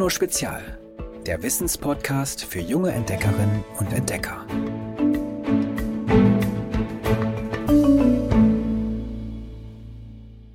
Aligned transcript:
Geoluno 0.00 0.08
Spezial, 0.08 0.78
der 1.26 1.42
Wissenspodcast 1.42 2.46
für 2.46 2.60
junge 2.60 2.90
Entdeckerinnen 2.90 3.62
und 3.78 3.92
Entdecker. 3.92 4.46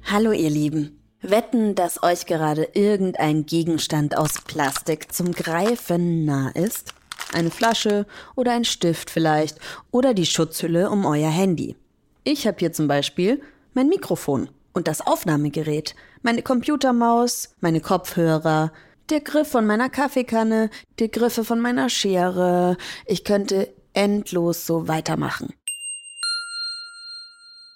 Hallo 0.03 0.31
ihr 0.31 0.49
Lieben. 0.49 0.99
Wetten, 1.21 1.75
dass 1.75 2.01
euch 2.01 2.25
gerade 2.25 2.69
irgendein 2.73 3.45
Gegenstand 3.45 4.17
aus 4.17 4.41
Plastik 4.41 5.13
zum 5.13 5.31
Greifen 5.31 6.25
nah 6.25 6.49
ist? 6.49 6.95
Eine 7.31 7.51
Flasche 7.51 8.07
oder 8.35 8.53
ein 8.53 8.65
Stift 8.65 9.11
vielleicht 9.11 9.59
oder 9.91 10.15
die 10.15 10.25
Schutzhülle 10.25 10.89
um 10.89 11.05
euer 11.05 11.29
Handy. 11.29 11.75
Ich 12.23 12.47
habe 12.47 12.57
hier 12.57 12.73
zum 12.73 12.87
Beispiel 12.87 13.43
mein 13.75 13.89
Mikrofon 13.89 14.49
und 14.73 14.87
das 14.87 15.05
Aufnahmegerät, 15.05 15.93
meine 16.23 16.41
Computermaus, 16.41 17.53
meine 17.61 17.79
Kopfhörer, 17.79 18.71
der 19.09 19.21
Griff 19.21 19.49
von 19.49 19.65
meiner 19.65 19.89
Kaffeekanne, 19.89 20.69
die 20.99 21.11
Griffe 21.11 21.43
von 21.43 21.59
meiner 21.59 21.89
Schere. 21.89 22.77
Ich 23.05 23.23
könnte 23.23 23.73
endlos 23.93 24.65
so 24.65 24.87
weitermachen. 24.87 25.53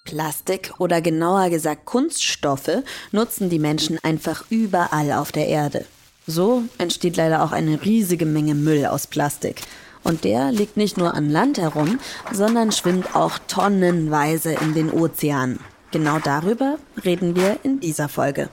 Plastik 0.05 0.73
oder 0.79 1.01
genauer 1.01 1.49
gesagt 1.49 1.85
Kunststoffe 1.85 2.83
nutzen 3.11 3.49
die 3.49 3.59
Menschen 3.59 3.99
einfach 4.03 4.43
überall 4.49 5.11
auf 5.11 5.31
der 5.31 5.47
Erde. 5.47 5.85
So 6.25 6.63
entsteht 6.77 7.15
leider 7.15 7.43
auch 7.43 7.51
eine 7.51 7.83
riesige 7.83 8.25
Menge 8.25 8.55
Müll 8.55 8.85
aus 8.85 9.07
Plastik. 9.07 9.61
Und 10.03 10.23
der 10.23 10.51
liegt 10.51 10.77
nicht 10.77 10.97
nur 10.97 11.13
an 11.13 11.29
Land 11.29 11.59
herum, 11.59 11.99
sondern 12.31 12.71
schwimmt 12.71 13.15
auch 13.15 13.37
tonnenweise 13.47 14.53
in 14.53 14.73
den 14.73 14.91
Ozeanen. 14.91 15.59
Genau 15.91 16.19
darüber 16.19 16.77
reden 17.03 17.35
wir 17.35 17.59
in 17.63 17.79
dieser 17.79 18.09
Folge. 18.09 18.49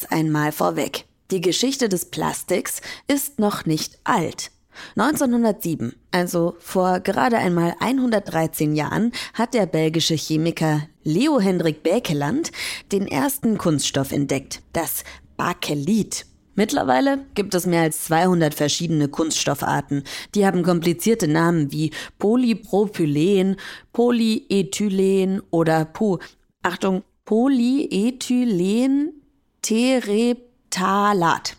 Das 0.00 0.12
einmal 0.12 0.52
vorweg. 0.52 1.06
Die 1.32 1.40
Geschichte 1.40 1.88
des 1.88 2.04
Plastiks 2.06 2.80
ist 3.08 3.40
noch 3.40 3.66
nicht 3.66 3.98
alt. 4.04 4.52
1907, 4.96 5.92
also 6.12 6.54
vor 6.60 7.00
gerade 7.00 7.38
einmal 7.38 7.74
113 7.80 8.76
Jahren, 8.76 9.10
hat 9.34 9.54
der 9.54 9.66
belgische 9.66 10.14
Chemiker 10.14 10.82
Leo 11.02 11.40
Hendrik 11.40 11.82
Bekeland 11.82 12.52
den 12.92 13.08
ersten 13.08 13.58
Kunststoff 13.58 14.12
entdeckt, 14.12 14.62
das 14.72 15.02
Bakelit. 15.36 16.26
Mittlerweile 16.54 17.24
gibt 17.34 17.54
es 17.56 17.66
mehr 17.66 17.82
als 17.82 18.04
200 18.04 18.54
verschiedene 18.54 19.08
Kunststoffarten. 19.08 20.04
Die 20.36 20.46
haben 20.46 20.62
komplizierte 20.62 21.26
Namen 21.26 21.72
wie 21.72 21.90
Polypropylen, 22.18 23.56
Polyethylen 23.92 25.42
oder 25.50 25.84
Pu 25.86 26.18
Achtung, 26.62 27.02
Polyethylen 27.24 29.17
Tereptalat 29.62 31.56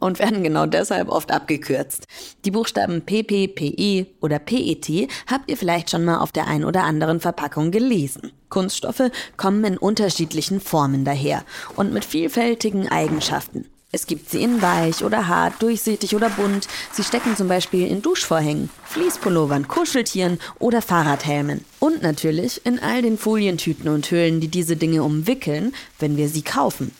und 0.00 0.18
werden 0.18 0.42
genau 0.42 0.66
deshalb 0.66 1.08
oft 1.08 1.30
abgekürzt. 1.30 2.06
Die 2.44 2.50
Buchstaben 2.50 3.02
PP, 3.02 3.48
PE 3.48 4.06
oder 4.20 4.38
PET 4.38 5.08
habt 5.26 5.50
ihr 5.50 5.56
vielleicht 5.56 5.90
schon 5.90 6.04
mal 6.04 6.18
auf 6.18 6.32
der 6.32 6.46
ein 6.46 6.64
oder 6.64 6.84
anderen 6.84 7.20
Verpackung 7.20 7.70
gelesen. 7.70 8.32
Kunststoffe 8.48 9.10
kommen 9.36 9.64
in 9.64 9.78
unterschiedlichen 9.78 10.60
Formen 10.60 11.04
daher 11.04 11.44
und 11.76 11.92
mit 11.92 12.04
vielfältigen 12.04 12.88
Eigenschaften. 12.88 13.66
Es 13.90 14.06
gibt 14.06 14.28
sie 14.28 14.42
in 14.42 14.60
weich 14.60 15.02
oder 15.02 15.28
hart, 15.28 15.62
durchsichtig 15.62 16.14
oder 16.14 16.28
bunt. 16.28 16.68
Sie 16.92 17.02
stecken 17.02 17.36
zum 17.36 17.48
Beispiel 17.48 17.86
in 17.86 18.02
Duschvorhängen, 18.02 18.68
Fließpullovern, 18.84 19.66
Kuscheltieren 19.66 20.38
oder 20.58 20.82
Fahrradhelmen. 20.82 21.64
Und 21.78 22.02
natürlich 22.02 22.66
in 22.66 22.78
all 22.80 23.00
den 23.00 23.16
Folientüten 23.16 23.88
und 23.88 24.10
Hüllen, 24.10 24.40
die 24.40 24.48
diese 24.48 24.76
Dinge 24.76 25.02
umwickeln, 25.02 25.74
wenn 25.98 26.18
wir 26.18 26.28
sie 26.28 26.42
kaufen. 26.42 26.94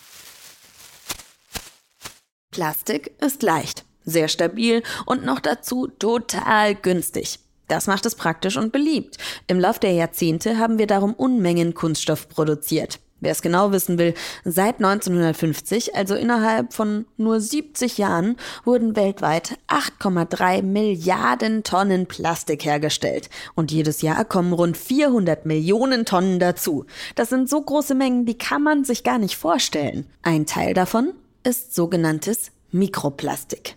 Plastik 2.51 3.13
ist 3.21 3.43
leicht, 3.43 3.85
sehr 4.07 4.29
stabil 4.29 4.83
und 5.05 5.27
noch 5.27 5.41
dazu 5.41 5.89
total 5.89 6.75
günstig. 6.75 7.39
Das 7.69 7.87
macht 7.87 8.07
es 8.07 8.15
praktisch 8.15 8.57
und 8.57 8.73
beliebt. 8.73 9.19
Im 9.47 9.61
Lauf 9.61 9.79
der 9.79 9.93
Jahrzehnte 9.93 10.57
haben 10.57 10.79
wir 10.79 10.87
darum 10.87 11.13
Unmengen 11.13 11.75
Kunststoff 11.75 12.31
produziert. 12.31 12.99
Wer 13.21 13.33
es 13.33 13.43
genau 13.43 13.73
wissen 13.73 13.99
will, 13.99 14.15
seit 14.45 14.77
1950, 14.77 15.97
also 15.97 16.15
innerhalb 16.15 16.73
von 16.73 17.07
nur 17.17 17.41
70 17.41 17.99
Jahren, 17.99 18.37
wurden 18.65 18.95
weltweit 18.95 19.59
8,3 19.69 20.63
Milliarden 20.63 21.65
Tonnen 21.65 22.07
Plastik 22.07 22.65
hergestellt. 22.65 23.29
Und 23.55 23.73
jedes 23.73 24.03
Jahr 24.03 24.25
kommen 24.25 24.53
rund 24.53 24.77
400 24.77 25.47
Millionen 25.47 26.05
Tonnen 26.05 26.39
dazu. 26.39 26.87
Das 27.17 27.29
sind 27.29 27.49
so 27.49 27.61
große 27.61 27.95
Mengen, 27.95 28.25
die 28.25 28.39
kann 28.39 28.63
man 28.63 28.85
sich 28.85 29.03
gar 29.03 29.19
nicht 29.19 29.37
vorstellen. 29.37 30.07
Ein 30.23 30.47
Teil 30.47 30.75
davon 30.75 31.13
ist 31.43 31.75
sogenanntes 31.75 32.53
Mikroplastik. 32.71 33.77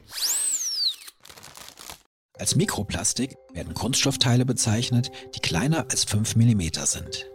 Als 2.37 2.55
Mikroplastik 2.55 3.35
werden 3.53 3.73
Kunststoffteile 3.73 4.45
bezeichnet, 4.45 5.11
die 5.35 5.39
kleiner 5.41 5.85
als 5.89 6.03
5 6.05 6.35
mm 6.35 6.61
sind. 6.85 7.27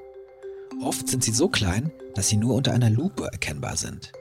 Oft 0.82 1.08
sind 1.08 1.24
sie 1.24 1.32
so 1.32 1.48
klein, 1.48 1.90
dass 2.14 2.28
sie 2.28 2.36
nur 2.36 2.54
unter 2.54 2.72
einer 2.72 2.90
Lupe 2.90 3.28
erkennbar 3.32 3.76
sind. 3.76 4.12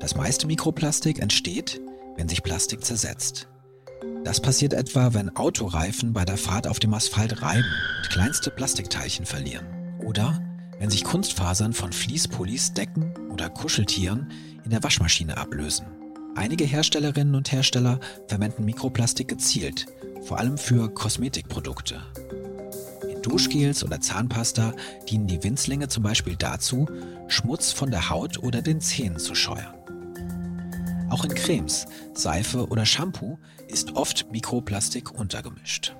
Das 0.00 0.16
meiste 0.16 0.46
Mikroplastik 0.46 1.20
entsteht, 1.20 1.80
wenn 2.16 2.28
sich 2.28 2.42
Plastik 2.42 2.84
zersetzt. 2.84 3.48
Das 4.24 4.40
passiert 4.40 4.72
etwa, 4.72 5.14
wenn 5.14 5.36
Autoreifen 5.36 6.12
bei 6.12 6.24
der 6.24 6.36
Fahrt 6.36 6.66
auf 6.66 6.78
dem 6.78 6.94
Asphalt 6.94 7.42
reiben 7.42 7.72
und 7.98 8.10
kleinste 8.10 8.50
Plastikteilchen 8.50 9.26
verlieren. 9.26 9.66
Oder 10.04 10.40
wenn 10.78 10.90
sich 10.90 11.04
Kunstfasern 11.04 11.72
von 11.72 11.92
Fließpullis, 11.92 12.72
Decken 12.72 13.14
oder 13.30 13.50
Kuscheltieren 13.50 14.32
in 14.64 14.70
der 14.70 14.82
Waschmaschine 14.82 15.36
ablösen. 15.36 15.86
Einige 16.34 16.64
Herstellerinnen 16.64 17.34
und 17.34 17.52
Hersteller 17.52 18.00
verwenden 18.26 18.64
Mikroplastik 18.64 19.28
gezielt, 19.28 19.86
vor 20.22 20.38
allem 20.38 20.56
für 20.56 20.92
Kosmetikprodukte. 20.92 22.00
Duschgels 23.22 23.84
oder 23.84 24.00
Zahnpasta 24.00 24.74
dienen 25.08 25.26
die 25.26 25.42
Winzlinge 25.42 25.88
zum 25.88 26.02
Beispiel 26.02 26.36
dazu, 26.36 26.86
Schmutz 27.28 27.72
von 27.72 27.90
der 27.90 28.10
Haut 28.10 28.42
oder 28.42 28.62
den 28.62 28.80
Zähnen 28.80 29.18
zu 29.18 29.34
scheuern. 29.34 29.74
Auch 31.10 31.24
in 31.24 31.34
Cremes, 31.34 31.86
Seife 32.14 32.68
oder 32.68 32.86
Shampoo 32.86 33.38
ist 33.68 33.96
oft 33.96 34.30
Mikroplastik 34.32 35.12
untergemischt. 35.12 35.94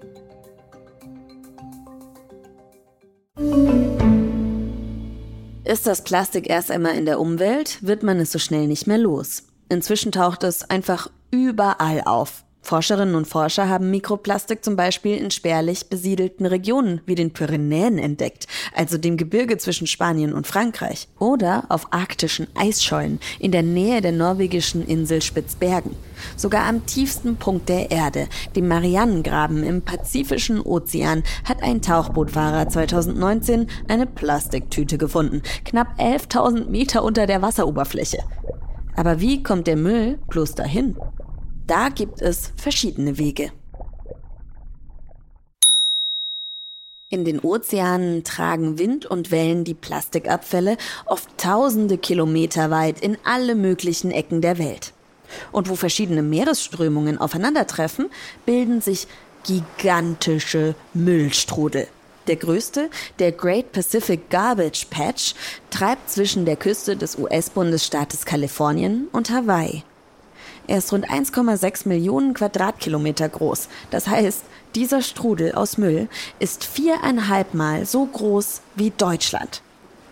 Ist 5.64 5.86
das 5.86 6.04
Plastik 6.04 6.50
erst 6.50 6.70
einmal 6.70 6.96
in 6.96 7.06
der 7.06 7.20
Umwelt, 7.20 7.82
wird 7.82 8.02
man 8.02 8.18
es 8.18 8.32
so 8.32 8.38
schnell 8.38 8.66
nicht 8.66 8.86
mehr 8.86 8.98
los. 8.98 9.44
Inzwischen 9.68 10.12
taucht 10.12 10.44
es 10.44 10.68
einfach 10.68 11.10
überall 11.30 12.02
auf. 12.04 12.44
Forscherinnen 12.62 13.16
und 13.16 13.26
Forscher 13.26 13.68
haben 13.68 13.90
Mikroplastik 13.90 14.64
zum 14.64 14.76
Beispiel 14.76 15.16
in 15.16 15.30
spärlich 15.30 15.88
besiedelten 15.88 16.46
Regionen 16.46 17.00
wie 17.06 17.16
den 17.16 17.32
Pyrenäen 17.32 17.98
entdeckt, 17.98 18.46
also 18.74 18.98
dem 18.98 19.16
Gebirge 19.16 19.58
zwischen 19.58 19.88
Spanien 19.88 20.32
und 20.32 20.46
Frankreich, 20.46 21.08
oder 21.18 21.64
auf 21.68 21.92
arktischen 21.92 22.46
Eisschollen 22.54 23.20
in 23.40 23.50
der 23.50 23.62
Nähe 23.62 24.00
der 24.00 24.12
norwegischen 24.12 24.86
Insel 24.86 25.20
Spitzbergen. 25.22 25.96
Sogar 26.36 26.66
am 26.66 26.86
tiefsten 26.86 27.36
Punkt 27.36 27.68
der 27.68 27.90
Erde, 27.90 28.28
dem 28.54 28.68
Marianengraben 28.68 29.64
im 29.64 29.82
Pazifischen 29.82 30.60
Ozean, 30.60 31.24
hat 31.44 31.62
ein 31.62 31.82
Tauchbootfahrer 31.82 32.68
2019 32.68 33.66
eine 33.88 34.06
Plastiktüte 34.06 34.98
gefunden, 34.98 35.42
knapp 35.64 35.98
11.000 35.98 36.68
Meter 36.68 37.02
unter 37.02 37.26
der 37.26 37.42
Wasseroberfläche. 37.42 38.18
Aber 38.94 39.20
wie 39.20 39.42
kommt 39.42 39.66
der 39.66 39.76
Müll 39.76 40.18
bloß 40.28 40.54
dahin? 40.54 40.96
Da 41.72 41.88
gibt 41.88 42.20
es 42.20 42.52
verschiedene 42.54 43.16
Wege. 43.16 43.50
In 47.08 47.24
den 47.24 47.40
Ozeanen 47.40 48.24
tragen 48.24 48.78
Wind 48.78 49.06
und 49.06 49.30
Wellen 49.30 49.64
die 49.64 49.72
Plastikabfälle 49.72 50.76
oft 51.06 51.30
tausende 51.38 51.96
Kilometer 51.96 52.70
weit 52.70 53.00
in 53.00 53.16
alle 53.24 53.54
möglichen 53.54 54.10
Ecken 54.10 54.42
der 54.42 54.58
Welt. 54.58 54.92
Und 55.50 55.70
wo 55.70 55.74
verschiedene 55.74 56.22
Meeresströmungen 56.22 57.16
aufeinandertreffen, 57.16 58.10
bilden 58.44 58.82
sich 58.82 59.06
gigantische 59.42 60.74
Müllstrudel. 60.92 61.88
Der 62.26 62.36
größte, 62.36 62.90
der 63.18 63.32
Great 63.32 63.72
Pacific 63.72 64.28
Garbage 64.28 64.88
Patch, 64.90 65.34
treibt 65.70 66.10
zwischen 66.10 66.44
der 66.44 66.56
Küste 66.56 66.98
des 66.98 67.16
US-Bundesstaates 67.18 68.26
Kalifornien 68.26 69.08
und 69.10 69.30
Hawaii. 69.30 69.84
Er 70.72 70.78
ist 70.78 70.90
rund 70.90 71.06
1,6 71.10 71.86
Millionen 71.86 72.32
Quadratkilometer 72.32 73.28
groß. 73.28 73.68
Das 73.90 74.06
heißt, 74.06 74.42
dieser 74.74 75.02
Strudel 75.02 75.52
aus 75.52 75.76
Müll 75.76 76.08
ist 76.38 76.64
viereinhalb 76.64 77.52
Mal 77.52 77.84
so 77.84 78.06
groß 78.06 78.62
wie 78.74 78.88
Deutschland. 78.88 79.60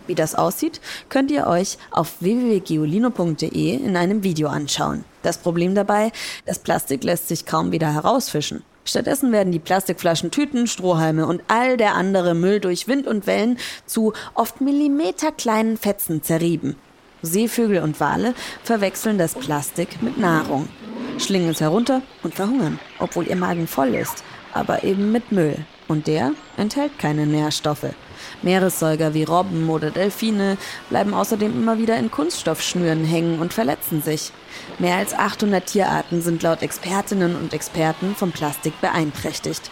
Wie 0.07 0.15
das 0.15 0.35
aussieht, 0.35 0.83
könnt 1.09 1.31
ihr 1.31 1.47
euch 1.47 1.79
auf 1.91 2.21
www.geolino.de 2.21 3.75
in 3.75 3.97
einem 3.97 4.23
Video 4.23 4.49
anschauen. 4.51 5.07
Das 5.23 5.39
Problem 5.39 5.75
dabei, 5.75 6.13
das 6.45 6.59
Plastik 6.59 7.05
lässt 7.05 7.29
sich 7.29 7.47
kaum 7.47 7.73
wieder 7.73 7.95
herausfischen. 7.95 8.63
Stattdessen 8.85 9.33
werden 9.33 9.53
die 9.53 9.61
Plastikflaschen, 9.61 10.31
Tüten, 10.31 10.67
Strohhalme 10.67 11.27
und 11.27 11.43
all 11.49 11.79
der 11.79 11.95
andere 11.95 12.35
Müll 12.35 12.61
durch 12.61 12.87
Wind 12.87 13.07
und 13.07 13.27
Wellen 13.27 13.57
zu 13.87 14.13
oft 14.35 14.61
millimeterkleinen 14.61 15.79
Fetzen 15.79 16.23
zerrieben. 16.23 16.77
Seevögel 17.23 17.83
und 17.83 18.01
Wale 18.01 18.35
verwechseln 18.63 19.19
das 19.19 19.35
Plastik 19.35 20.03
mit 20.03 20.19
Nahrung, 20.19 20.69
schlingen 21.19 21.51
es 21.51 21.61
herunter 21.61 22.03
und 22.23 22.35
verhungern, 22.35 22.79
obwohl 22.99 23.27
ihr 23.27 23.37
Magen 23.37 23.67
voll 23.67 23.95
ist, 23.95 24.25
aber 24.53 24.85
eben 24.85 25.13
mit 25.13 25.33
Müll. 25.33 25.65
Und 25.89 26.07
der 26.07 26.33
enthält 26.57 26.99
keine 27.01 27.27
Nährstoffe. 27.27 27.95
Meeressäuger 28.43 29.13
wie 29.13 29.25
Robben 29.25 29.69
oder 29.69 29.91
Delfine 29.91 30.57
bleiben 30.89 31.15
außerdem 31.15 31.53
immer 31.53 31.79
wieder 31.79 31.97
in 31.97 32.13
Kunststoffschnüren 32.13 33.05
hängen 33.05 33.41
und 33.41 33.53
verletzen 33.53 34.01
sich. 34.01 34.31
Mehr 34.79 34.97
als 34.97 35.15
800 35.15 35.67
Tierarten 35.67 36.23
sind 36.23 36.43
laut 36.43 36.63
Expertinnen 36.63 37.35
und 37.35 37.53
Experten 37.53 38.15
vom 38.15 38.31
Plastik 38.31 38.81
beeinträchtigt. 38.81 39.71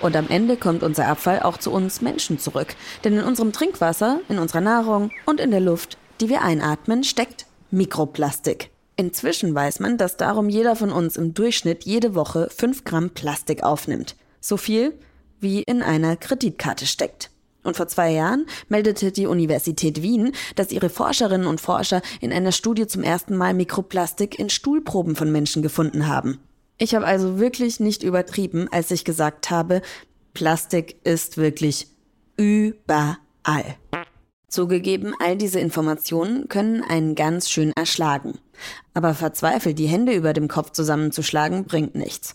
Und 0.00 0.16
am 0.16 0.28
Ende 0.28 0.56
kommt 0.56 0.82
unser 0.82 1.06
Abfall 1.06 1.42
auch 1.42 1.58
zu 1.58 1.70
uns 1.70 2.00
Menschen 2.00 2.38
zurück. 2.38 2.74
Denn 3.04 3.14
in 3.14 3.24
unserem 3.24 3.52
Trinkwasser, 3.52 4.20
in 4.28 4.38
unserer 4.38 4.60
Nahrung 4.60 5.10
und 5.26 5.40
in 5.40 5.50
der 5.50 5.60
Luft, 5.60 5.98
die 6.20 6.28
wir 6.28 6.42
einatmen, 6.42 7.04
steckt 7.04 7.46
Mikroplastik. 7.70 8.70
Inzwischen 8.96 9.54
weiß 9.54 9.80
man, 9.80 9.96
dass 9.96 10.16
darum 10.16 10.48
jeder 10.48 10.74
von 10.74 10.90
uns 10.90 11.16
im 11.16 11.34
Durchschnitt 11.34 11.84
jede 11.84 12.14
Woche 12.14 12.48
5 12.50 12.84
Gramm 12.84 13.10
Plastik 13.10 13.62
aufnimmt. 13.62 14.16
So 14.40 14.56
viel, 14.56 14.92
wie 15.40 15.62
in 15.62 15.82
einer 15.82 16.16
Kreditkarte 16.16 16.86
steckt. 16.86 17.30
Und 17.62 17.76
vor 17.76 17.88
zwei 17.88 18.10
Jahren 18.12 18.46
meldete 18.68 19.12
die 19.12 19.26
Universität 19.26 20.02
Wien, 20.02 20.32
dass 20.56 20.72
ihre 20.72 20.88
Forscherinnen 20.88 21.46
und 21.46 21.60
Forscher 21.60 22.02
in 22.20 22.32
einer 22.32 22.52
Studie 22.52 22.86
zum 22.86 23.02
ersten 23.02 23.36
Mal 23.36 23.54
Mikroplastik 23.54 24.38
in 24.38 24.50
Stuhlproben 24.50 25.16
von 25.16 25.30
Menschen 25.30 25.62
gefunden 25.62 26.06
haben. 26.06 26.38
Ich 26.78 26.94
habe 26.94 27.06
also 27.06 27.38
wirklich 27.38 27.80
nicht 27.80 28.02
übertrieben, 28.02 28.68
als 28.70 28.90
ich 28.90 29.04
gesagt 29.04 29.50
habe, 29.50 29.82
Plastik 30.32 30.96
ist 31.04 31.36
wirklich 31.36 31.88
überall. 32.36 33.76
Zugegeben, 34.48 35.14
all 35.20 35.36
diese 35.36 35.60
Informationen 35.60 36.48
können 36.48 36.82
einen 36.82 37.14
ganz 37.14 37.50
schön 37.50 37.72
erschlagen. 37.76 38.38
Aber 38.94 39.14
verzweifelt 39.14 39.78
die 39.78 39.86
Hände 39.86 40.12
über 40.12 40.32
dem 40.32 40.48
Kopf 40.48 40.70
zusammenzuschlagen, 40.70 41.64
bringt 41.64 41.94
nichts. 41.94 42.34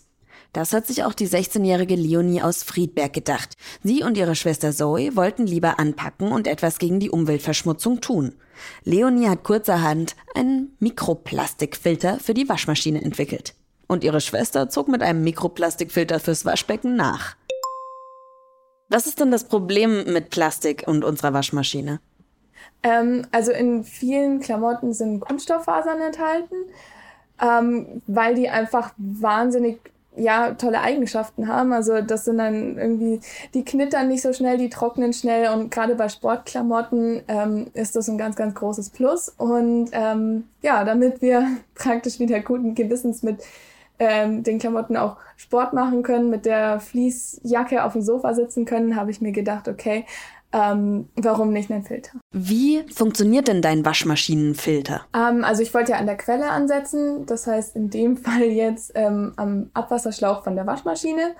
Das 0.52 0.72
hat 0.72 0.86
sich 0.86 1.02
auch 1.02 1.14
die 1.14 1.28
16-jährige 1.28 1.96
Leonie 1.96 2.40
aus 2.40 2.62
Friedberg 2.62 3.12
gedacht. 3.12 3.54
Sie 3.82 4.04
und 4.04 4.16
ihre 4.16 4.36
Schwester 4.36 4.70
Zoe 4.72 5.16
wollten 5.16 5.48
lieber 5.48 5.80
anpacken 5.80 6.30
und 6.30 6.46
etwas 6.46 6.78
gegen 6.78 7.00
die 7.00 7.10
Umweltverschmutzung 7.10 8.00
tun. 8.00 8.36
Leonie 8.84 9.28
hat 9.28 9.42
kurzerhand 9.42 10.14
einen 10.36 10.76
Mikroplastikfilter 10.78 12.20
für 12.20 12.34
die 12.34 12.48
Waschmaschine 12.48 13.02
entwickelt. 13.02 13.54
Und 13.88 14.04
ihre 14.04 14.20
Schwester 14.20 14.70
zog 14.70 14.86
mit 14.86 15.02
einem 15.02 15.24
Mikroplastikfilter 15.24 16.20
fürs 16.20 16.44
Waschbecken 16.44 16.94
nach. 16.94 17.34
Was 18.94 19.08
ist 19.08 19.18
denn 19.18 19.32
das 19.32 19.42
Problem 19.42 20.04
mit 20.12 20.30
Plastik 20.30 20.84
und 20.86 21.02
unserer 21.02 21.32
Waschmaschine? 21.32 21.98
Ähm, 22.84 23.26
also 23.32 23.50
in 23.50 23.82
vielen 23.82 24.38
Klamotten 24.38 24.92
sind 24.92 25.18
Kunststofffasern 25.18 26.00
enthalten, 26.00 26.54
ähm, 27.42 28.02
weil 28.06 28.36
die 28.36 28.48
einfach 28.48 28.94
wahnsinnig 28.96 29.80
ja, 30.14 30.54
tolle 30.54 30.80
Eigenschaften 30.80 31.48
haben. 31.48 31.72
Also 31.72 32.02
das 32.02 32.24
sind 32.24 32.38
dann 32.38 32.78
irgendwie, 32.78 33.18
die 33.52 33.64
knittern 33.64 34.06
nicht 34.06 34.22
so 34.22 34.32
schnell, 34.32 34.58
die 34.58 34.68
trocknen 34.68 35.12
schnell 35.12 35.52
und 35.52 35.72
gerade 35.72 35.96
bei 35.96 36.08
Sportklamotten 36.08 37.22
ähm, 37.26 37.66
ist 37.74 37.96
das 37.96 38.06
ein 38.06 38.16
ganz, 38.16 38.36
ganz 38.36 38.54
großes 38.54 38.90
Plus. 38.90 39.28
Und 39.28 39.90
ähm, 39.90 40.44
ja, 40.62 40.84
damit 40.84 41.20
wir 41.20 41.48
praktisch 41.74 42.20
wieder 42.20 42.38
guten 42.38 42.76
Gewissens 42.76 43.24
mit 43.24 43.42
ähm, 44.08 44.42
den 44.42 44.58
Klamotten 44.58 44.96
auch 44.96 45.16
Sport 45.36 45.72
machen 45.72 46.02
können, 46.02 46.30
mit 46.30 46.46
der 46.46 46.80
Fließjacke 46.80 47.84
auf 47.84 47.92
dem 47.92 48.02
Sofa 48.02 48.34
sitzen 48.34 48.64
können, 48.64 48.96
habe 48.96 49.10
ich 49.10 49.20
mir 49.20 49.32
gedacht, 49.32 49.68
okay, 49.68 50.04
ähm, 50.54 51.08
warum 51.16 51.52
nicht 51.52 51.70
einen 51.70 51.82
Filter? 51.82 52.12
Wie 52.30 52.84
funktioniert 52.92 53.48
denn 53.48 53.60
dein 53.60 53.84
Waschmaschinenfilter? 53.84 55.04
Ähm, 55.12 55.42
also 55.42 55.62
ich 55.62 55.74
wollte 55.74 55.92
ja 55.92 55.98
an 55.98 56.06
der 56.06 56.16
Quelle 56.16 56.50
ansetzen, 56.50 57.26
das 57.26 57.46
heißt 57.46 57.74
in 57.74 57.90
dem 57.90 58.16
Fall 58.18 58.44
jetzt 58.44 58.92
ähm, 58.94 59.32
am 59.36 59.70
Abwasserschlauch 59.74 60.44
von 60.44 60.54
der 60.54 60.66
Waschmaschine. 60.66 61.34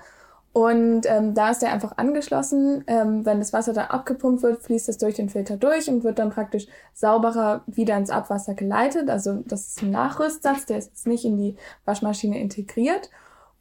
Und 0.55 1.01
ähm, 1.05 1.33
da 1.33 1.49
ist 1.49 1.61
der 1.61 1.73
einfach 1.73 1.97
angeschlossen. 1.97 2.85
Ähm, 2.87 3.25
wenn 3.25 3.39
das 3.39 3.51
Wasser 3.51 3.73
dann 3.73 3.87
abgepumpt 3.87 4.41
wird, 4.41 4.63
fließt 4.63 4.87
es 4.87 4.97
durch 4.97 5.15
den 5.15 5.27
Filter 5.27 5.57
durch 5.57 5.89
und 5.89 6.05
wird 6.05 6.17
dann 6.17 6.29
praktisch 6.29 6.67
sauberer 6.93 7.65
wieder 7.67 7.97
ins 7.97 8.09
Abwasser 8.09 8.53
geleitet. 8.53 9.09
Also 9.09 9.43
das 9.45 9.67
ist 9.67 9.81
ein 9.81 9.91
Nachrüstsatz, 9.91 10.65
der 10.65 10.77
ist 10.77 10.91
jetzt 10.91 11.07
nicht 11.07 11.25
in 11.25 11.35
die 11.35 11.57
Waschmaschine 11.83 12.39
integriert. 12.39 13.09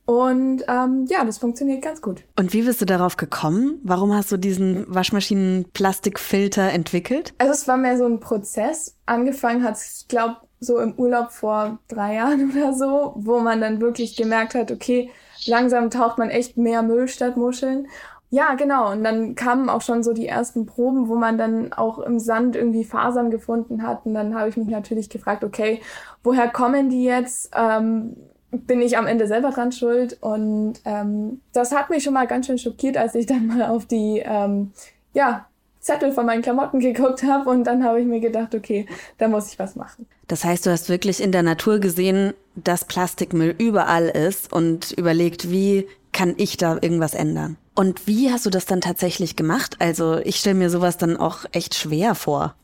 Und 0.04 0.62
ähm, 0.68 1.06
ja, 1.08 1.24
das 1.24 1.38
funktioniert 1.38 1.82
ganz 1.82 2.00
gut. 2.00 2.22
Und 2.38 2.52
wie 2.52 2.62
bist 2.62 2.80
du 2.80 2.84
darauf 2.84 3.16
gekommen? 3.16 3.80
Warum 3.82 4.14
hast 4.14 4.30
du 4.30 4.36
diesen 4.36 4.86
Waschmaschinenplastikfilter 4.86 6.70
entwickelt? 6.70 7.34
Also 7.38 7.54
es 7.54 7.66
war 7.66 7.76
mehr 7.76 7.98
so 7.98 8.06
ein 8.06 8.20
Prozess. 8.20 8.94
Angefangen 9.04 9.64
hat 9.64 9.78
ich 9.78 10.06
glaube, 10.06 10.36
so 10.60 10.78
im 10.78 10.94
Urlaub 10.94 11.32
vor 11.32 11.80
drei 11.88 12.14
Jahren 12.14 12.52
oder 12.56 12.72
so, 12.72 13.14
wo 13.16 13.40
man 13.40 13.60
dann 13.60 13.80
wirklich 13.80 14.14
gemerkt 14.14 14.54
hat, 14.54 14.70
okay, 14.70 15.10
langsam 15.46 15.90
taucht 15.90 16.18
man 16.18 16.30
echt 16.30 16.56
mehr 16.56 16.82
Müll 16.82 17.08
statt 17.08 17.36
Muscheln. 17.36 17.88
Ja, 18.30 18.54
genau. 18.54 18.90
Und 18.90 19.04
dann 19.04 19.36
kamen 19.36 19.68
auch 19.68 19.82
schon 19.82 20.02
so 20.02 20.12
die 20.12 20.26
ersten 20.26 20.66
Proben, 20.66 21.08
wo 21.08 21.14
man 21.14 21.38
dann 21.38 21.72
auch 21.72 22.00
im 22.00 22.18
Sand 22.18 22.56
irgendwie 22.56 22.84
Fasern 22.84 23.30
gefunden 23.30 23.82
hat. 23.82 24.06
Und 24.06 24.14
dann 24.14 24.34
habe 24.34 24.48
ich 24.48 24.56
mich 24.56 24.66
natürlich 24.66 25.08
gefragt, 25.08 25.44
okay, 25.44 25.80
woher 26.24 26.48
kommen 26.48 26.90
die 26.90 27.04
jetzt? 27.04 27.52
Ähm, 27.56 28.16
bin 28.50 28.80
ich 28.82 28.98
am 28.98 29.06
Ende 29.06 29.26
selber 29.28 29.50
dran 29.50 29.70
schuld. 29.70 30.18
Und 30.20 30.80
ähm, 30.84 31.42
das 31.52 31.72
hat 31.72 31.90
mich 31.90 32.02
schon 32.02 32.14
mal 32.14 32.26
ganz 32.26 32.46
schön 32.46 32.58
schockiert, 32.58 32.96
als 32.96 33.14
ich 33.14 33.26
dann 33.26 33.46
mal 33.46 33.62
auf 33.62 33.86
die 33.86 34.20
ähm, 34.24 34.72
ja, 35.12 35.46
Zettel 35.84 36.12
von 36.12 36.24
meinen 36.24 36.40
Klamotten 36.42 36.80
geguckt 36.80 37.22
habe. 37.22 37.50
Und 37.50 37.64
dann 37.64 37.84
habe 37.84 38.00
ich 38.00 38.06
mir 38.06 38.20
gedacht, 38.20 38.54
okay, 38.54 38.86
da 39.18 39.28
muss 39.28 39.52
ich 39.52 39.58
was 39.58 39.76
machen. 39.76 40.06
Das 40.26 40.44
heißt, 40.44 40.64
du 40.64 40.70
hast 40.70 40.88
wirklich 40.88 41.22
in 41.22 41.30
der 41.30 41.42
Natur 41.42 41.78
gesehen, 41.78 42.32
dass 42.54 42.86
Plastikmüll 42.86 43.54
überall 43.58 44.08
ist 44.08 44.50
und 44.52 44.92
überlegt, 44.92 45.50
wie 45.50 45.86
kann 46.12 46.34
ich 46.38 46.56
da 46.56 46.78
irgendwas 46.80 47.14
ändern? 47.14 47.58
Und 47.74 48.06
wie 48.06 48.32
hast 48.32 48.46
du 48.46 48.50
das 48.50 48.64
dann 48.64 48.80
tatsächlich 48.80 49.36
gemacht? 49.36 49.76
Also 49.80 50.18
ich 50.18 50.36
stelle 50.36 50.54
mir 50.54 50.70
sowas 50.70 50.96
dann 50.96 51.18
auch 51.18 51.44
echt 51.52 51.74
schwer 51.74 52.14
vor. 52.14 52.54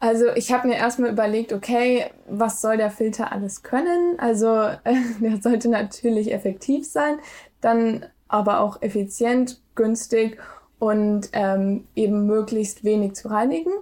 Also 0.00 0.28
ich 0.34 0.52
habe 0.52 0.68
mir 0.68 0.76
erstmal 0.76 1.10
überlegt, 1.10 1.52
okay, 1.52 2.06
was 2.28 2.60
soll 2.60 2.76
der 2.78 2.90
Filter 2.90 3.32
alles 3.32 3.62
können? 3.62 4.18
Also 4.18 4.54
äh, 4.84 4.96
der 5.20 5.42
sollte 5.42 5.68
natürlich 5.68 6.32
effektiv 6.32 6.86
sein, 6.86 7.18
dann 7.60 8.06
aber 8.28 8.60
auch 8.60 8.80
effizient, 8.80 9.60
günstig 9.74 10.38
und 10.84 11.30
ähm, 11.32 11.86
eben 11.94 12.26
möglichst 12.26 12.84
wenig 12.84 13.14
zu 13.14 13.28
reinigen. 13.28 13.72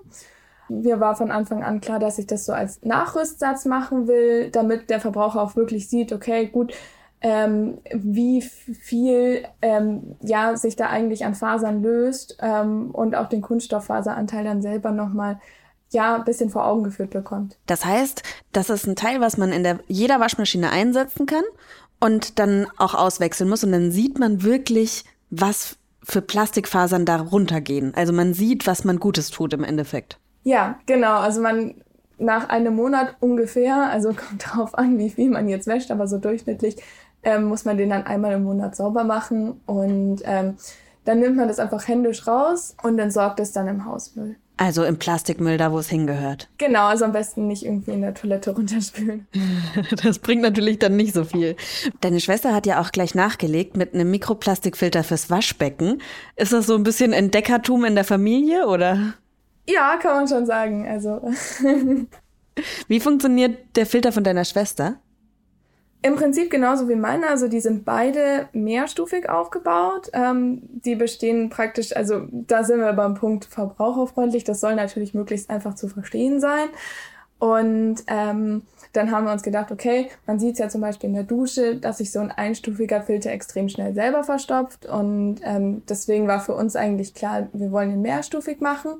Mir 0.68 1.00
war 1.00 1.16
von 1.16 1.32
Anfang 1.32 1.64
an 1.64 1.80
klar, 1.80 1.98
dass 1.98 2.18
ich 2.18 2.26
das 2.28 2.46
so 2.46 2.52
als 2.52 2.80
Nachrüstsatz 2.82 3.64
machen 3.64 4.06
will, 4.06 4.50
damit 4.50 4.88
der 4.88 5.00
Verbraucher 5.00 5.42
auch 5.42 5.56
wirklich 5.56 5.88
sieht, 5.88 6.12
okay, 6.12 6.46
gut, 6.46 6.72
ähm, 7.20 7.78
wie 7.92 8.40
viel 8.40 9.44
ähm, 9.62 10.16
ja 10.22 10.56
sich 10.56 10.76
da 10.76 10.86
eigentlich 10.86 11.24
an 11.24 11.34
Fasern 11.34 11.82
löst 11.82 12.36
ähm, 12.40 12.90
und 12.92 13.16
auch 13.16 13.28
den 13.28 13.42
Kunststofffaseranteil 13.42 14.44
dann 14.44 14.62
selber 14.62 14.92
nochmal 14.92 15.40
ja, 15.90 16.14
ein 16.16 16.24
bisschen 16.24 16.50
vor 16.50 16.66
Augen 16.66 16.84
geführt 16.84 17.10
bekommt. 17.10 17.58
Das 17.66 17.84
heißt, 17.84 18.22
das 18.52 18.70
ist 18.70 18.86
ein 18.86 18.96
Teil, 18.96 19.20
was 19.20 19.36
man 19.36 19.52
in 19.52 19.62
der, 19.62 19.80
jeder 19.88 20.20
Waschmaschine 20.20 20.70
einsetzen 20.70 21.26
kann 21.26 21.44
und 22.00 22.38
dann 22.38 22.66
auch 22.78 22.94
auswechseln 22.94 23.50
muss. 23.50 23.62
Und 23.62 23.72
dann 23.72 23.90
sieht 23.90 24.18
man 24.18 24.42
wirklich, 24.42 25.04
was 25.28 25.76
für 26.02 26.22
Plastikfasern 26.22 27.04
da 27.04 27.16
runtergehen. 27.16 27.94
Also 27.94 28.12
man 28.12 28.34
sieht, 28.34 28.66
was 28.66 28.84
man 28.84 28.98
Gutes 28.98 29.30
tut 29.30 29.52
im 29.52 29.64
Endeffekt. 29.64 30.18
Ja, 30.42 30.78
genau. 30.86 31.18
Also 31.18 31.40
man 31.40 31.74
nach 32.18 32.48
einem 32.48 32.74
Monat 32.76 33.16
ungefähr, 33.20 33.90
also 33.90 34.08
kommt 34.14 34.46
darauf 34.46 34.76
an, 34.76 34.98
wie 34.98 35.10
viel 35.10 35.30
man 35.30 35.48
jetzt 35.48 35.66
wäscht, 35.66 35.90
aber 35.90 36.06
so 36.06 36.18
durchschnittlich 36.18 36.76
ähm, 37.22 37.44
muss 37.44 37.64
man 37.64 37.76
den 37.76 37.90
dann 37.90 38.04
einmal 38.04 38.32
im 38.32 38.44
Monat 38.44 38.74
sauber 38.76 39.04
machen 39.04 39.60
und 39.66 40.22
ähm, 40.24 40.56
dann 41.04 41.20
nimmt 41.20 41.36
man 41.36 41.48
das 41.48 41.58
einfach 41.58 41.86
händisch 41.86 42.26
raus 42.26 42.76
und 42.82 42.98
entsorgt 42.98 43.40
es 43.40 43.52
dann 43.52 43.68
im 43.68 43.84
Hausmüll. 43.84 44.36
Also 44.56 44.84
im 44.84 44.98
Plastikmüll, 44.98 45.56
da 45.56 45.72
wo 45.72 45.78
es 45.78 45.88
hingehört. 45.88 46.48
Genau, 46.58 46.86
also 46.86 47.04
am 47.04 47.12
besten 47.12 47.48
nicht 47.48 47.64
irgendwie 47.64 47.92
in 47.92 48.02
der 48.02 48.14
Toilette 48.14 48.54
runterspülen. 48.54 49.26
das 50.04 50.18
bringt 50.18 50.42
natürlich 50.42 50.78
dann 50.78 50.96
nicht 50.96 51.14
so 51.14 51.24
viel. 51.24 51.56
Deine 52.00 52.20
Schwester 52.20 52.54
hat 52.54 52.66
ja 52.66 52.80
auch 52.80 52.92
gleich 52.92 53.14
nachgelegt 53.14 53.76
mit 53.76 53.94
einem 53.94 54.10
Mikroplastikfilter 54.10 55.04
fürs 55.04 55.30
Waschbecken. 55.30 56.02
Ist 56.36 56.52
das 56.52 56.66
so 56.66 56.74
ein 56.74 56.82
bisschen 56.82 57.12
Entdeckertum 57.12 57.84
in 57.84 57.94
der 57.94 58.04
Familie 58.04 58.66
oder? 58.66 59.14
Ja, 59.68 59.96
kann 59.96 60.16
man 60.16 60.28
schon 60.28 60.46
sagen. 60.46 60.86
Also. 60.86 61.20
Wie 62.88 63.00
funktioniert 63.00 63.76
der 63.76 63.86
Filter 63.86 64.12
von 64.12 64.24
deiner 64.24 64.44
Schwester? 64.44 64.96
Im 66.04 66.16
Prinzip 66.16 66.50
genauso 66.50 66.88
wie 66.88 66.96
meine. 66.96 67.28
Also 67.28 67.46
die 67.46 67.60
sind 67.60 67.84
beide 67.84 68.48
mehrstufig 68.52 69.28
aufgebaut. 69.28 70.10
Ähm, 70.12 70.62
die 70.84 70.96
bestehen 70.96 71.48
praktisch, 71.48 71.94
also 71.94 72.26
da 72.30 72.64
sind 72.64 72.80
wir 72.80 72.92
beim 72.92 73.14
Punkt 73.14 73.44
verbraucherfreundlich. 73.44 74.42
Das 74.42 74.60
soll 74.60 74.74
natürlich 74.74 75.14
möglichst 75.14 75.48
einfach 75.48 75.74
zu 75.74 75.86
verstehen 75.86 76.40
sein. 76.40 76.68
Und 77.38 78.04
ähm, 78.08 78.62
dann 78.92 79.10
haben 79.10 79.26
wir 79.26 79.32
uns 79.32 79.42
gedacht, 79.42 79.70
okay, 79.70 80.10
man 80.26 80.38
sieht 80.38 80.54
es 80.54 80.58
ja 80.58 80.68
zum 80.68 80.80
Beispiel 80.80 81.08
in 81.08 81.14
der 81.14 81.24
Dusche, 81.24 81.76
dass 81.76 81.98
sich 81.98 82.10
so 82.12 82.18
ein 82.18 82.30
einstufiger 82.30 83.02
Filter 83.02 83.30
extrem 83.30 83.68
schnell 83.68 83.94
selber 83.94 84.24
verstopft. 84.24 84.86
Und 84.86 85.36
ähm, 85.44 85.82
deswegen 85.88 86.26
war 86.26 86.40
für 86.40 86.54
uns 86.54 86.74
eigentlich 86.74 87.14
klar, 87.14 87.48
wir 87.52 87.70
wollen 87.70 87.92
ihn 87.92 88.02
mehrstufig 88.02 88.60
machen. 88.60 88.96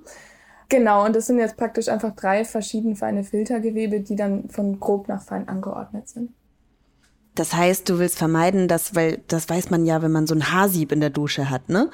Genau, 0.69 1.05
und 1.05 1.15
das 1.17 1.27
sind 1.27 1.39
jetzt 1.39 1.57
praktisch 1.57 1.89
einfach 1.89 2.15
drei 2.15 2.45
verschieden 2.45 2.97
feine 2.97 3.25
Filtergewebe, 3.25 4.01
die 4.01 4.17
dann 4.17 4.49
von 4.49 4.81
grob 4.81 5.09
nach 5.09 5.23
fein 5.23 5.49
angeordnet 5.49 6.09
sind. 6.09 6.33
Das 7.35 7.55
heißt, 7.55 7.89
du 7.89 7.99
willst 7.99 8.19
vermeiden, 8.19 8.69
dass, 8.69 8.95
weil 8.95 9.21
das 9.29 9.49
weiß 9.49 9.71
man 9.71 9.87
ja, 9.87 10.03
wenn 10.03 10.13
man 10.13 10.27
so 10.27 10.35
ein 10.35 10.53
Haarsieb 10.53 10.93
in 10.93 11.01
der 11.01 11.11
Dusche 11.11 11.49
hat, 11.49 11.69
ne? 11.69 11.91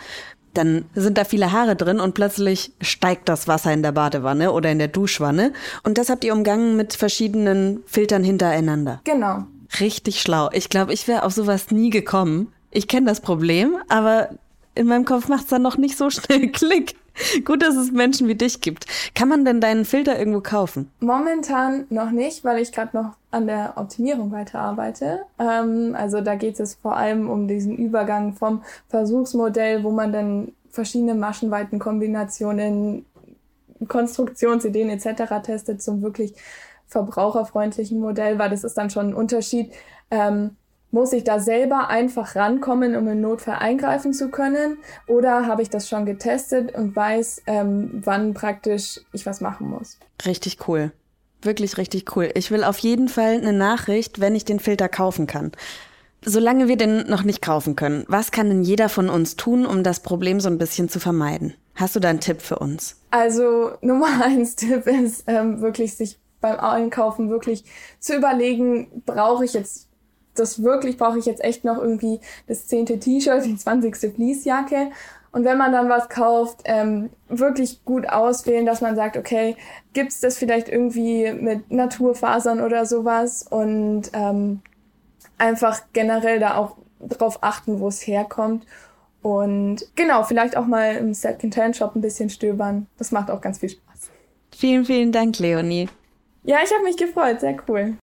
dann 0.55 0.87
sind 0.95 1.19
da 1.19 1.25
viele 1.25 1.53
Haare 1.53 1.77
drin 1.77 2.01
und 2.01 2.15
plötzlich 2.15 2.73
steigt 2.81 3.29
das 3.29 3.47
Wasser 3.47 3.73
in 3.73 3.83
der 3.83 3.93
Badewanne 3.93 4.53
oder 4.53 4.73
in 4.73 4.79
der 4.79 4.89
Duschwanne. 4.89 5.53
Und 5.85 5.99
das 5.99 6.09
habt 6.11 6.25
ihr 6.25 6.33
umgangen 6.33 6.77
mit 6.77 6.95
verschiedenen 6.95 7.83
Filtern 7.87 8.25
hintereinander. 8.25 9.01
Genau. 9.05 9.45
Richtig 9.81 10.21
schlau. 10.21 10.49
Ich 10.53 10.69
glaube, 10.69 10.93
ich 10.93 11.07
wäre 11.07 11.23
auf 11.23 11.33
sowas 11.33 11.71
nie 11.71 11.91
gekommen. 11.91 12.53
Ich 12.71 12.89
kenne 12.89 13.07
das 13.07 13.21
Problem, 13.21 13.77
aber 13.89 14.31
in 14.75 14.87
meinem 14.87 15.05
Kopf 15.05 15.29
macht 15.29 15.45
es 15.45 15.49
dann 15.49 15.63
noch 15.63 15.77
nicht 15.77 15.97
so 15.97 16.11
schnell 16.11 16.49
Klick. 16.49 16.97
Gut, 17.45 17.63
dass 17.63 17.77
es 17.77 17.91
Menschen 17.93 18.29
wie 18.29 18.35
dich 18.35 18.61
gibt. 18.61 18.87
Kann 19.15 19.29
man 19.29 19.45
denn 19.45 19.61
deinen 19.61 19.85
Filter 19.85 20.19
irgendwo 20.19 20.41
kaufen? 20.41 20.91
Momentan 21.01 21.87
noch 21.91 22.11
nicht, 22.11 22.45
weil 22.45 22.61
ich 22.61 22.73
gerade 22.73 22.97
noch 22.97 23.15
an 23.31 23.47
der 23.47 23.75
Optimierung 23.77 24.33
weiterarbeite. 24.33 25.21
Ähm, 25.39 25.95
also 25.97 26.21
da 26.21 26.35
geht 26.35 26.59
es 26.61 26.75
vor 26.75 26.97
allem 26.97 27.29
um 27.29 27.49
diesen 27.49 27.77
Übergang 27.77 28.35
vom 28.35 28.63
Versuchsmodell, 28.89 29.85
wo 29.85 29.91
man 29.91 30.13
dann 30.13 30.53
verschiedene 30.71 31.15
Maschenweitenkombinationen, 31.15 33.05
Konstruktionsideen 33.87 34.89
etc. 34.91 35.43
testet 35.43 35.83
zum 35.83 36.03
wirklich 36.03 36.35
verbraucherfreundlichen 36.87 38.01
Modell, 38.01 38.39
weil 38.39 38.51
das 38.51 38.65
ist 38.65 38.77
dann 38.79 38.91
schon 38.91 39.09
ein 39.09 39.15
Unterschied. 39.15 39.73
Ähm, 40.11 40.57
muss 40.91 41.13
ich 41.13 41.25
da 41.25 41.39
selber 41.39 41.89
einfach 41.89 42.35
rankommen, 42.35 42.97
um 42.97 43.09
im 43.09 43.21
Notfall 43.21 43.57
eingreifen 43.57 44.13
zu 44.13 44.31
können? 44.31 44.79
Oder 45.07 45.47
habe 45.47 45.63
ich 45.63 45.71
das 45.71 45.89
schon 45.89 46.07
getestet 46.07 46.75
und 46.75 46.97
weiß, 46.97 47.43
ähm, 47.47 48.01
wann 48.05 48.35
praktisch 48.35 49.01
ich 49.13 49.27
was 49.27 49.41
machen 49.41 49.69
muss? 49.69 49.99
Richtig 50.25 50.69
cool. 50.69 50.93
Wirklich 51.43 51.77
richtig 51.77 52.17
cool. 52.17 52.31
Ich 52.35 52.51
will 52.51 52.65
auf 52.65 52.79
jeden 52.79 53.09
Fall 53.09 53.35
eine 53.35 53.53
Nachricht, 53.53 54.21
wenn 54.21 54.35
ich 54.35 54.45
den 54.45 54.59
Filter 54.61 54.89
kaufen 54.89 55.27
kann. 55.27 55.53
Solange 56.25 56.67
wir 56.67 56.77
den 56.77 57.07
noch 57.09 57.23
nicht 57.23 57.43
kaufen 57.43 57.77
können, 57.77 58.05
was 58.09 58.33
kann 58.33 58.49
denn 58.49 58.63
jeder 58.63 58.89
von 58.89 59.09
uns 59.09 59.37
tun, 59.37 59.65
um 59.67 59.85
das 59.85 60.01
Problem 60.01 60.41
so 60.41 60.49
ein 60.49 60.59
bisschen 60.59 60.89
zu 60.89 60.99
vermeiden? 60.99 61.55
Hast 61.77 61.95
du 61.95 62.01
da 62.01 62.09
einen 62.09 62.19
Tipp 62.19 62.43
für 62.43 62.59
uns? 62.59 62.97
Also 63.11 63.73
Nummer 63.83 64.25
eins 64.25 64.57
Tipp 64.57 64.87
ist 64.87 65.25
ähm, 65.29 65.61
wirklich 65.61 65.95
sich 65.97 66.19
beim 66.41 66.59
Einkaufen 66.59 67.31
wirklich 67.31 67.65
zu 68.01 68.17
überlegen, 68.17 69.03
brauche 69.07 69.45
ich 69.45 69.53
jetzt 69.53 69.88
das 70.39 70.63
wirklich, 70.63 70.97
brauche 70.97 71.19
ich 71.19 71.27
jetzt 71.27 71.43
echt 71.43 71.65
noch 71.65 71.79
irgendwie 71.79 72.21
das 72.47 72.67
zehnte 72.67 72.99
T-Shirt, 72.99 73.45
die 73.45 73.57
zwanzigste 73.57 74.11
Fließjacke. 74.11 74.91
Und 75.31 75.45
wenn 75.45 75.59
man 75.59 75.73
dann 75.73 75.89
was 75.89 76.09
kauft, 76.09 76.63
ähm, 76.65 77.11
wirklich 77.29 77.85
gut 77.85 78.09
auswählen, 78.09 78.65
dass 78.65 78.81
man 78.81 78.97
sagt, 78.97 79.17
okay, 79.17 79.57
gibt's 79.93 80.21
das 80.21 80.39
vielleicht 80.39 80.69
irgendwie 80.69 81.33
mit 81.33 81.71
Naturfasern 81.71 82.61
oder 82.61 82.87
sowas 82.87 83.45
und 83.49 84.11
ähm, 84.15 84.61
einfach 85.37 85.83
generell 85.93 86.41
da 86.41 86.57
auch 86.57 86.77
drauf 87.01 87.39
achten, 87.43 87.79
wo 87.81 87.89
es 87.89 88.07
herkommt. 88.07 88.65
Und 89.21 89.85
genau, 89.97 90.23
vielleicht 90.23 90.57
auch 90.57 90.67
mal 90.67 90.97
im 90.97 91.13
Second-Hand-Shop 91.13 91.95
ein 91.95 92.01
bisschen 92.01 92.31
stöbern. 92.31 92.87
Das 92.97 93.13
macht 93.13 93.31
auch 93.31 93.41
ganz 93.41 93.59
viel 93.59 93.71
Spaß. 93.71 94.11
Vielen, 94.57 94.85
vielen 94.85 95.13
Dank, 95.13 95.39
Leonie. 95.39 95.89
Ja, 96.45 96.59
ich 96.65 96.73
habe 96.73 96.85
mich 96.85 96.97
gefreut. 96.97 97.41
Sehr 97.41 97.57
cool. 97.69 97.97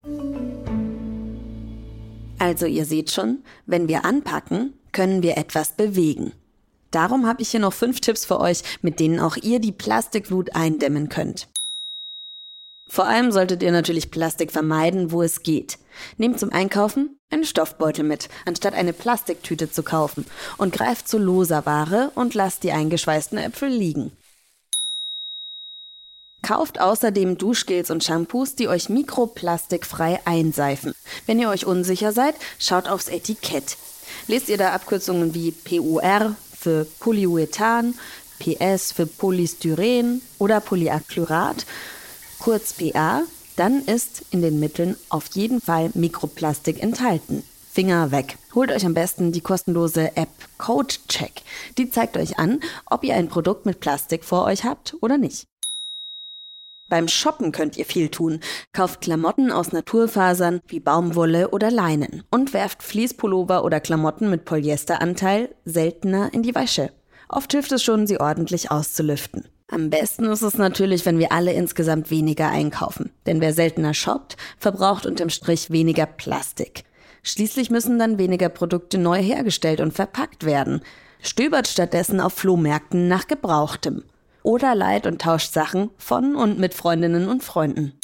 Also 2.39 2.65
ihr 2.65 2.85
seht 2.85 3.11
schon, 3.11 3.43
wenn 3.65 3.87
wir 3.87 4.05
anpacken, 4.05 4.73
können 4.91 5.23
wir 5.23 5.37
etwas 5.37 5.73
bewegen. 5.73 6.31
Darum 6.91 7.25
habe 7.27 7.41
ich 7.41 7.49
hier 7.49 7.59
noch 7.59 7.73
fünf 7.73 7.99
Tipps 7.99 8.25
für 8.25 8.39
euch, 8.39 8.61
mit 8.81 8.99
denen 8.99 9.19
auch 9.19 9.35
ihr 9.37 9.59
die 9.59 9.71
Plastikflut 9.71 10.55
eindämmen 10.55 11.09
könnt. 11.09 11.47
Vor 12.87 13.05
allem 13.07 13.31
solltet 13.31 13.63
ihr 13.63 13.71
natürlich 13.71 14.11
Plastik 14.11 14.51
vermeiden, 14.51 15.11
wo 15.11 15.21
es 15.21 15.43
geht. 15.43 15.79
Nehmt 16.17 16.39
zum 16.39 16.51
Einkaufen 16.51 17.17
einen 17.31 17.43
Stoffbeutel 17.43 18.05
mit, 18.05 18.29
anstatt 18.45 18.75
eine 18.75 18.93
Plastiktüte 18.93 19.71
zu 19.71 19.83
kaufen, 19.83 20.25
und 20.57 20.73
greift 20.73 21.07
zu 21.07 21.17
loser 21.17 21.65
Ware 21.65 22.11
und 22.15 22.33
lasst 22.33 22.63
die 22.63 22.71
eingeschweißten 22.71 23.37
Äpfel 23.37 23.69
liegen. 23.69 24.11
Kauft 26.45 26.79
außerdem 26.79 27.39
Duschgels 27.39 27.89
und 27.89 28.03
Shampoos, 28.03 28.53
die 28.53 28.67
euch 28.67 28.87
mikroplastikfrei 28.87 30.19
einseifen. 30.25 30.93
Wenn 31.25 31.39
ihr 31.39 31.49
euch 31.49 31.65
unsicher 31.65 32.11
seid, 32.11 32.35
schaut 32.59 32.87
aufs 32.87 33.07
Etikett. 33.07 33.77
Lest 34.27 34.49
ihr 34.49 34.57
da 34.57 34.71
Abkürzungen 34.73 35.33
wie 35.33 35.49
PUR 35.49 36.35
für 36.55 36.85
Polyurethan, 36.99 37.95
PS 38.37 38.91
für 38.91 39.07
Polystyren 39.07 40.21
oder 40.37 40.59
Polyacrylat, 40.59 41.65
kurz 42.37 42.73
PA, 42.73 43.23
dann 43.55 43.83
ist 43.83 44.21
in 44.29 44.43
den 44.43 44.59
Mitteln 44.59 44.97
auf 45.09 45.29
jeden 45.33 45.61
Fall 45.61 45.89
Mikroplastik 45.95 46.79
enthalten. 46.79 47.43
Finger 47.71 48.11
weg. 48.11 48.37
Holt 48.53 48.71
euch 48.71 48.85
am 48.85 48.93
besten 48.93 49.31
die 49.31 49.41
kostenlose 49.41 50.15
App 50.15 50.29
CodeCheck. 50.59 51.41
Die 51.79 51.89
zeigt 51.89 52.17
euch 52.17 52.37
an, 52.37 52.59
ob 52.85 53.03
ihr 53.03 53.15
ein 53.15 53.29
Produkt 53.29 53.65
mit 53.65 53.79
Plastik 53.79 54.23
vor 54.23 54.45
euch 54.45 54.63
habt 54.63 54.95
oder 55.01 55.17
nicht. 55.17 55.47
Beim 56.87 57.07
Shoppen 57.07 57.51
könnt 57.51 57.77
ihr 57.77 57.85
viel 57.85 58.09
tun. 58.09 58.41
Kauft 58.71 59.01
Klamotten 59.01 59.51
aus 59.51 59.71
Naturfasern 59.71 60.61
wie 60.67 60.79
Baumwolle 60.79 61.49
oder 61.49 61.71
Leinen 61.71 62.23
und 62.29 62.53
werft 62.53 62.83
Fließpullover 62.83 63.63
oder 63.63 63.79
Klamotten 63.79 64.29
mit 64.29 64.45
Polyesteranteil 64.45 65.49
seltener 65.65 66.31
in 66.31 66.43
die 66.43 66.53
Wäsche. 66.53 66.91
Oft 67.27 67.53
hilft 67.53 67.71
es 67.71 67.81
schon, 67.81 68.05
sie 68.05 68.19
ordentlich 68.19 68.69
auszulüften. 68.69 69.47
Am 69.67 69.89
besten 69.89 70.25
ist 70.25 70.43
es 70.43 70.59
natürlich, 70.59 71.07
wenn 71.07 71.17
wir 71.17 71.31
alle 71.31 71.53
insgesamt 71.53 72.11
weniger 72.11 72.49
einkaufen. 72.49 73.09
Denn 73.25 73.41
wer 73.41 73.51
seltener 73.51 73.95
shoppt, 73.95 74.37
verbraucht 74.59 75.07
unterm 75.07 75.29
Strich 75.29 75.71
weniger 75.71 76.05
Plastik. 76.05 76.83
Schließlich 77.23 77.71
müssen 77.71 77.97
dann 77.97 78.19
weniger 78.19 78.49
Produkte 78.49 78.99
neu 78.99 79.19
hergestellt 79.19 79.81
und 79.81 79.91
verpackt 79.91 80.45
werden. 80.45 80.81
Stöbert 81.19 81.67
stattdessen 81.67 82.21
auf 82.21 82.33
Flohmärkten 82.33 83.07
nach 83.07 83.25
Gebrauchtem 83.25 84.03
oder 84.45 84.75
leiht 84.75 85.07
und 85.07 85.21
tauscht 85.21 85.51
Sachen 85.51 85.89
von 85.97 86.35
und 86.35 86.59
mit 86.59 86.73
Freundinnen 86.73 87.27
und 87.27 87.43
Freunden. 87.43 87.99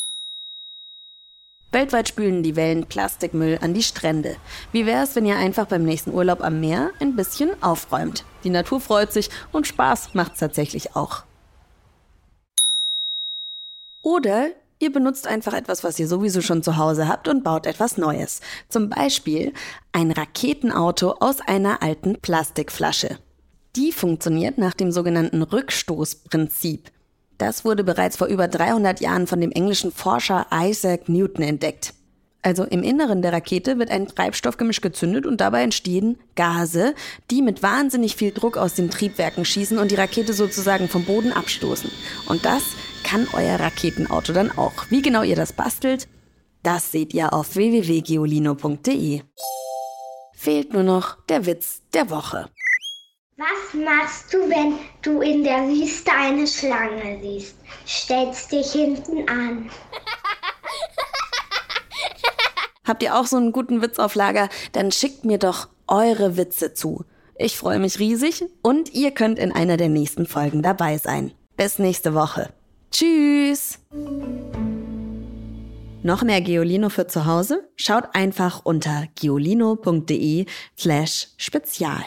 Weltweit 1.72 2.10
spülen 2.10 2.44
die 2.44 2.58
Wellen 2.58 2.86
Plastikmüll 2.86 3.60
an 3.62 3.74
die 3.74 3.84
Strände. 3.84 4.36
Wie 4.74 4.86
wäre 4.86 5.04
es, 5.04 5.16
wenn 5.16 5.26
ihr 5.26 5.38
einfach 5.38 5.68
beim 5.68 5.84
nächsten 5.84 6.14
Urlaub 6.14 6.42
am 6.42 6.60
Meer 6.60 6.92
ein 7.00 7.16
bisschen 7.16 7.52
aufräumt? 7.64 8.26
Die 8.44 8.50
Natur 8.50 8.82
freut 8.82 9.14
sich 9.14 9.30
und 9.54 9.68
Spaß 9.68 10.14
macht's 10.14 10.40
tatsächlich 10.40 10.96
auch. 10.98 11.24
Oder 14.02 14.48
ihr 14.80 14.92
benutzt 14.92 15.28
einfach 15.28 15.54
etwas, 15.54 15.84
was 15.84 16.00
ihr 16.00 16.08
sowieso 16.08 16.42
schon 16.42 16.64
zu 16.64 16.76
Hause 16.76 17.08
habt 17.08 17.28
und 17.28 17.44
baut 17.44 17.68
etwas 17.68 17.98
Neues. 17.98 18.42
Zum 18.68 18.90
Beispiel 18.90 19.54
ein 19.94 20.12
Raketenauto 20.12 21.12
aus 21.20 21.40
einer 21.40 21.84
alten 21.84 22.20
Plastikflasche. 22.20 23.20
Die 23.76 23.92
funktioniert 23.92 24.58
nach 24.58 24.74
dem 24.74 24.92
sogenannten 24.92 25.42
Rückstoßprinzip. 25.42 26.92
Das 27.38 27.66
wurde 27.66 27.84
bereits 27.84 28.18
vor 28.18 28.28
über 28.28 28.48
300 28.48 29.00
Jahren 29.02 29.28
von 29.28 29.42
dem 29.42 29.52
englischen 29.52 29.92
Forscher 29.92 30.46
Isaac 30.52 31.10
Newton 31.10 31.44
entdeckt. 31.44 31.94
Also 32.44 32.64
im 32.64 32.84
Inneren 32.84 33.22
der 33.22 33.34
Rakete 33.34 33.78
wird 33.78 33.92
ein 33.92 34.08
Treibstoffgemisch 34.08 34.82
gezündet 34.82 35.26
und 35.26 35.42
dabei 35.42 35.64
entstehen 35.64 36.18
Gase, 36.36 36.96
die 37.30 37.42
mit 37.42 37.62
wahnsinnig 37.62 38.16
viel 38.16 38.32
Druck 38.32 38.58
aus 38.58 38.74
den 38.74 38.90
Triebwerken 38.90 39.46
schießen 39.46 39.78
und 39.78 39.92
die 39.92 39.96
Rakete 39.96 40.34
sozusagen 40.34 40.90
vom 40.90 41.06
Boden 41.06 41.32
abstoßen. 41.32 41.92
Und 42.28 42.44
das 42.46 42.64
kann 43.04 43.28
euer 43.34 43.60
Raketenauto 43.60 44.34
dann 44.34 44.52
auch. 44.52 44.74
Wie 44.90 45.02
genau 45.02 45.22
ihr 45.24 45.36
das 45.36 45.54
bastelt, 45.54 46.08
das 46.64 46.92
seht 46.92 47.14
ihr 47.14 47.34
auf 47.34 47.56
www.geolino.de. 47.56 49.22
Fehlt 50.34 50.74
nur 50.74 50.84
noch 50.84 51.24
der 51.26 51.46
Witz 51.46 51.82
der 51.94 52.10
Woche. 52.10 52.50
Was 53.42 53.74
machst 53.74 54.32
du, 54.32 54.38
wenn 54.38 54.76
du 55.02 55.22
in 55.22 55.44
der 55.44 55.68
Wüste 55.68 56.12
eine 56.12 56.46
Schlange 56.46 57.20
siehst? 57.24 57.56
Stellst 57.88 58.52
dich 58.52 58.72
hinten 58.72 59.28
an. 59.28 59.68
Habt 62.88 63.02
ihr 63.02 63.16
auch 63.18 63.26
so 63.26 63.38
einen 63.38 63.52
guten 63.52 63.82
Witz 63.82 63.98
auf 63.98 64.14
Lager? 64.14 64.48
Dann 64.74 64.92
schickt 64.92 65.26
mir 65.26 65.40
doch 65.40 65.70
eure 65.88 66.38
Witze 66.38 66.76
zu. 66.76 67.04
Ich 67.36 67.58
freue 67.58 67.80
mich 67.80 67.98
riesig 67.98 68.46
und 68.62 68.94
ihr 68.94 69.10
könnt 69.10 69.40
in 69.40 69.52
einer 69.52 69.78
der 69.78 69.90
nächsten 69.90 70.28
Folgen 70.28 70.62
dabei 70.62 71.00
sein. 71.00 71.32
Bis 71.58 71.80
nächste 71.80 72.14
Woche. 72.14 72.54
Tschüss! 72.92 73.80
Noch 76.04 76.22
mehr 76.22 76.42
Geolino 76.42 76.90
für 76.90 77.08
zu 77.08 77.26
Hause? 77.26 77.68
Schaut 77.76 78.14
einfach 78.14 78.66
unter 78.66 79.08
geolino.de 79.16 80.46
slash 80.78 81.30
spezial. 81.38 82.04